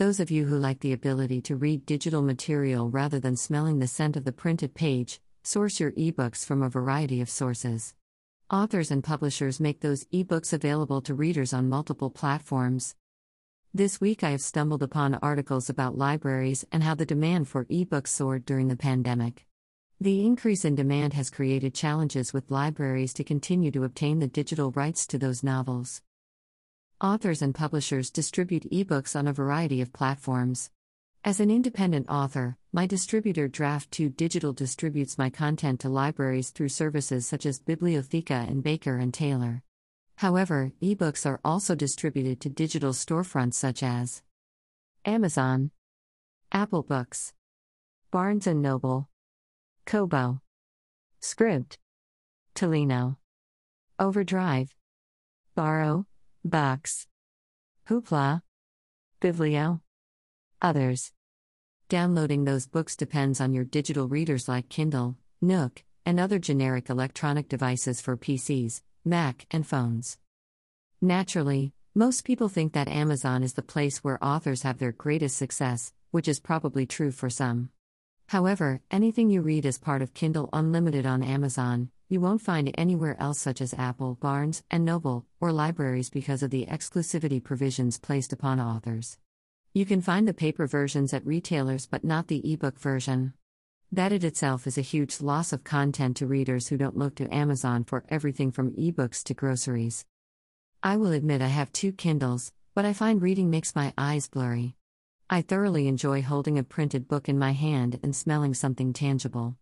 [0.00, 3.86] Those of you who like the ability to read digital material rather than smelling the
[3.86, 7.92] scent of the printed page, source your ebooks from a variety of sources.
[8.50, 12.94] Authors and publishers make those ebooks available to readers on multiple platforms.
[13.74, 18.08] This week I have stumbled upon articles about libraries and how the demand for ebooks
[18.08, 19.44] soared during the pandemic.
[20.00, 24.70] The increase in demand has created challenges with libraries to continue to obtain the digital
[24.70, 26.00] rights to those novels.
[27.02, 30.70] Authors and publishers distribute ebooks on a variety of platforms.
[31.24, 37.26] As an independent author, my distributor Draft2 Digital distributes my content to libraries through services
[37.26, 39.62] such as Bibliotheca and Baker and Taylor.
[40.16, 44.22] However, ebooks are also distributed to digital storefronts such as
[45.06, 45.70] Amazon,
[46.52, 47.32] Apple Books,
[48.10, 49.08] Barnes & Noble,
[49.86, 50.42] Kobo,
[51.22, 51.78] Scribd,
[52.54, 53.16] Tolino,
[53.98, 54.74] Overdrive,
[55.54, 56.04] Borrow,
[56.44, 57.06] Box.
[57.90, 58.40] Hoopla.
[59.20, 59.80] Biblio.
[60.62, 61.12] Others.
[61.90, 67.46] Downloading those books depends on your digital readers like Kindle, Nook, and other generic electronic
[67.46, 70.16] devices for PCs, Mac, and phones.
[71.02, 75.92] Naturally, most people think that Amazon is the place where authors have their greatest success,
[76.10, 77.68] which is probably true for some.
[78.30, 83.20] However, anything you read as part of Kindle Unlimited on Amazon, you won't find anywhere
[83.20, 88.32] else such as Apple, Barnes and Noble, or libraries because of the exclusivity provisions placed
[88.32, 89.18] upon authors.
[89.74, 93.32] You can find the paper versions at retailers but not the ebook version.
[93.90, 97.34] That it itself is a huge loss of content to readers who don't look to
[97.34, 100.06] Amazon for everything from ebooks to groceries.
[100.84, 104.76] I will admit I have two Kindles, but I find reading makes my eyes blurry.
[105.32, 109.54] I thoroughly enjoy holding a printed book in my hand and smelling something tangible.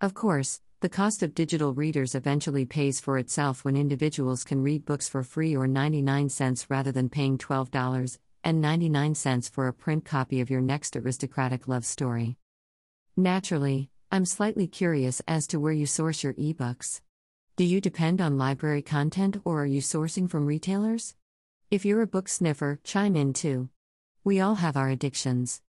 [0.00, 4.84] Of course, the cost of digital readers eventually pays for itself when individuals can read
[4.84, 10.50] books for free or 99 cents rather than paying $12.99 for a print copy of
[10.50, 12.36] your next aristocratic love story.
[13.16, 17.00] Naturally, I'm slightly curious as to where you source your ebooks.
[17.56, 21.16] Do you depend on library content or are you sourcing from retailers?
[21.72, 23.68] If you're a book sniffer, chime in too.
[24.28, 25.62] We all have our addictions.